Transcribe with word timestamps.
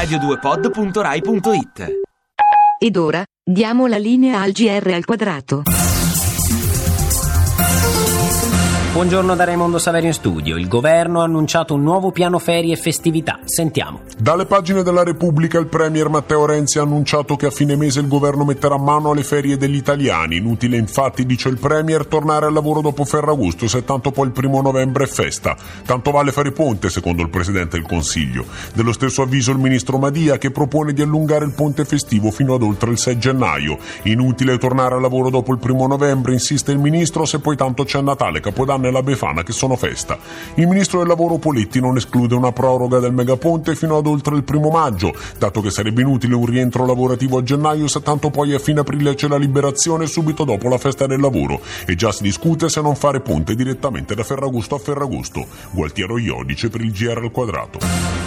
radio2pod.rai.it 0.00 1.88
Ed 2.78 2.96
ora, 2.96 3.22
diamo 3.44 3.86
la 3.86 3.98
linea 3.98 4.40
al 4.40 4.52
GR 4.52 4.92
al 4.92 5.04
quadrato. 5.04 5.62
Buongiorno 9.00 9.34
da 9.34 9.44
Raimondo 9.44 9.78
Saverio 9.78 10.08
in 10.08 10.12
studio. 10.12 10.58
Il 10.58 10.68
governo 10.68 11.22
ha 11.22 11.24
annunciato 11.24 11.72
un 11.72 11.82
nuovo 11.82 12.10
piano 12.10 12.38
ferie 12.38 12.74
e 12.74 12.76
festività. 12.76 13.38
Sentiamo. 13.46 14.00
Dalle 14.18 14.44
pagine 14.44 14.82
della 14.82 15.02
Repubblica 15.02 15.58
il 15.58 15.68
premier 15.68 16.10
Matteo 16.10 16.44
Renzi 16.44 16.78
ha 16.78 16.82
annunciato 16.82 17.34
che 17.34 17.46
a 17.46 17.50
fine 17.50 17.76
mese 17.76 18.00
il 18.00 18.08
governo 18.08 18.44
metterà 18.44 18.76
mano 18.76 19.12
alle 19.12 19.22
ferie 19.22 19.56
degli 19.56 19.76
italiani. 19.76 20.36
Inutile 20.36 20.76
infatti, 20.76 21.24
dice 21.24 21.48
il 21.48 21.56
premier, 21.56 22.04
tornare 22.04 22.44
al 22.44 22.52
lavoro 22.52 22.82
dopo 22.82 23.06
Ferragosto 23.06 23.68
se 23.68 23.86
tanto 23.86 24.10
poi 24.10 24.26
il 24.26 24.32
primo 24.32 24.60
novembre 24.60 25.04
è 25.04 25.08
festa. 25.08 25.56
Tanto 25.86 26.10
vale 26.10 26.30
fare 26.30 26.52
ponte, 26.52 26.90
secondo 26.90 27.22
il 27.22 27.30
Presidente 27.30 27.78
del 27.78 27.88
Consiglio. 27.88 28.44
Dello 28.74 28.92
stesso 28.92 29.22
avviso 29.22 29.50
il 29.50 29.58
ministro 29.58 29.96
Madia 29.96 30.36
che 30.36 30.50
propone 30.50 30.92
di 30.92 31.00
allungare 31.00 31.46
il 31.46 31.52
ponte 31.52 31.86
festivo 31.86 32.30
fino 32.30 32.52
ad 32.52 32.62
oltre 32.62 32.90
il 32.90 32.98
6 32.98 33.18
gennaio. 33.18 33.78
Inutile 34.02 34.58
tornare 34.58 34.96
al 34.96 35.00
lavoro 35.00 35.30
dopo 35.30 35.52
il 35.52 35.58
primo 35.58 35.86
novembre, 35.86 36.34
insiste 36.34 36.70
il 36.70 36.78
ministro, 36.78 37.24
se 37.24 37.38
poi 37.38 37.56
tanto 37.56 37.84
c'è 37.84 38.02
Natale, 38.02 38.40
Capodanno 38.40 38.88
e 38.90 38.92
la 38.92 39.02
Befana 39.02 39.42
che 39.42 39.52
sono 39.52 39.76
festa. 39.76 40.18
Il 40.54 40.66
ministro 40.66 40.98
del 40.98 41.08
lavoro 41.08 41.38
Poletti 41.38 41.80
non 41.80 41.96
esclude 41.96 42.34
una 42.34 42.52
proroga 42.52 42.98
del 42.98 43.14
megaponte 43.14 43.74
fino 43.74 43.96
ad 43.96 44.06
oltre 44.06 44.36
il 44.36 44.44
primo 44.44 44.68
maggio, 44.68 45.14
dato 45.38 45.60
che 45.60 45.70
sarebbe 45.70 46.02
inutile 46.02 46.34
un 46.34 46.44
rientro 46.44 46.84
lavorativo 46.84 47.38
a 47.38 47.42
gennaio 47.42 47.88
se 47.88 48.02
tanto 48.02 48.30
poi 48.30 48.52
a 48.54 48.58
fine 48.58 48.80
aprile 48.80 49.14
c'è 49.14 49.28
la 49.28 49.36
liberazione 49.36 50.06
subito 50.06 50.44
dopo 50.44 50.68
la 50.68 50.78
festa 50.78 51.06
del 51.06 51.20
lavoro 51.20 51.60
e 51.86 51.94
già 51.94 52.12
si 52.12 52.22
discute 52.22 52.68
se 52.68 52.80
non 52.80 52.94
fare 52.94 53.20
ponte 53.20 53.54
direttamente 53.54 54.14
da 54.14 54.24
Ferragosto 54.24 54.74
a 54.74 54.78
Ferragosto. 54.78 55.46
Gualtiero 55.70 56.18
Iodice 56.18 56.68
per 56.68 56.82
il 56.82 56.92
GR 56.92 57.18
al 57.18 57.30
quadrato. 57.30 58.19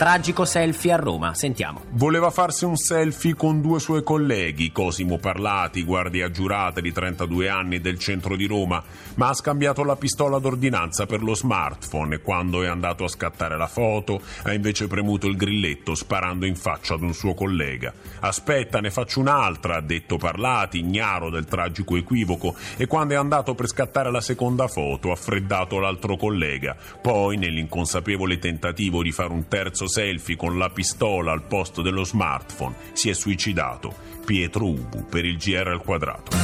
Tragico 0.00 0.46
selfie 0.46 0.92
a 0.92 0.96
Roma. 0.96 1.34
Sentiamo. 1.34 1.82
Voleva 1.90 2.30
farsi 2.30 2.64
un 2.64 2.74
selfie 2.74 3.34
con 3.34 3.60
due 3.60 3.78
suoi 3.80 4.02
colleghi, 4.02 4.72
Cosimo 4.72 5.18
Parlati, 5.18 5.84
guardia 5.84 6.30
giurata 6.30 6.80
di 6.80 6.90
32 6.90 7.50
anni 7.50 7.82
del 7.82 7.98
centro 7.98 8.34
di 8.34 8.46
Roma, 8.46 8.82
ma 9.16 9.28
ha 9.28 9.34
scambiato 9.34 9.84
la 9.84 9.96
pistola 9.96 10.38
d'ordinanza 10.38 11.04
per 11.04 11.22
lo 11.22 11.34
smartphone 11.34 12.14
e 12.14 12.20
quando 12.22 12.62
è 12.62 12.66
andato 12.66 13.04
a 13.04 13.08
scattare 13.08 13.58
la 13.58 13.66
foto 13.66 14.22
ha 14.44 14.54
invece 14.54 14.86
premuto 14.86 15.26
il 15.26 15.36
grilletto 15.36 15.94
sparando 15.94 16.46
in 16.46 16.56
faccia 16.56 16.94
ad 16.94 17.02
un 17.02 17.12
suo 17.12 17.34
collega. 17.34 17.92
Aspetta, 18.20 18.80
ne 18.80 18.90
faccio 18.90 19.20
un'altra, 19.20 19.76
ha 19.76 19.82
detto 19.82 20.16
Parlati, 20.16 20.78
ignaro 20.78 21.28
del 21.28 21.44
tragico 21.44 21.96
equivoco, 21.96 22.54
e 22.78 22.86
quando 22.86 23.12
è 23.12 23.16
andato 23.18 23.54
per 23.54 23.68
scattare 23.68 24.10
la 24.10 24.22
seconda 24.22 24.66
foto 24.66 25.12
ha 25.12 25.16
freddato 25.16 25.78
l'altro 25.78 26.16
collega. 26.16 26.74
Poi, 27.02 27.36
nell'inconsapevole 27.36 28.38
tentativo 28.38 29.02
di 29.02 29.12
fare 29.12 29.34
un 29.34 29.46
terzo 29.46 29.88
selfie 29.90 30.36
con 30.36 30.56
la 30.56 30.70
pistola 30.70 31.32
al 31.32 31.42
posto 31.42 31.82
dello 31.82 32.04
smartphone, 32.04 32.74
si 32.92 33.10
è 33.10 33.12
suicidato. 33.12 33.92
Pietro 34.24 34.66
Ubu 34.66 35.04
per 35.04 35.24
il 35.24 35.36
GR 35.36 35.68
al 35.68 35.82
quadrato. 35.82 36.36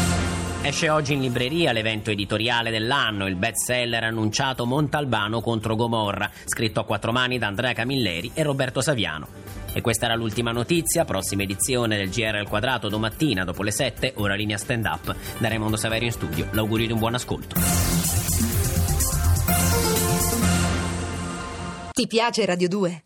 Esce 0.63 0.91
oggi 0.91 1.13
in 1.13 1.21
libreria 1.21 1.71
l'evento 1.71 2.11
editoriale 2.11 2.73
dell'anno, 2.73 3.29
il 3.29 3.37
bestseller 3.37 4.03
annunciato 4.03 4.67
Montalbano 4.67 5.41
contro 5.41 5.77
Gomorra, 5.77 6.29
scritto 6.45 6.81
a 6.81 6.85
quattro 6.85 7.13
mani 7.13 7.39
da 7.39 7.47
Andrea 7.47 7.73
Camilleri 7.73 8.33
e 8.35 8.43
Roberto 8.43 8.81
Saviano. 8.81 9.29
E 9.73 9.81
questa 9.81 10.07
era 10.07 10.17
l'ultima 10.17 10.51
notizia, 10.51 11.05
prossima 11.05 11.43
edizione 11.43 11.97
del 11.97 12.11
GR 12.11 12.35
al 12.35 12.49
quadrato 12.49 12.89
domattina 12.89 13.45
dopo 13.45 13.63
le 13.63 13.71
7, 13.71 14.15
ora 14.17 14.35
linea 14.35 14.59
stand 14.59 14.87
up. 14.87 15.15
Da 15.39 15.49
Raimondo 15.49 15.77
Saverio 15.77 16.09
in 16.09 16.13
studio, 16.13 16.49
l'augurio 16.51 16.87
di 16.87 16.93
un 16.93 16.99
buon 16.99 17.15
ascolto. 17.15 17.55
Ti 21.93 22.07
piace 22.09 22.45
Radio 22.45 22.69
2? 22.69 23.06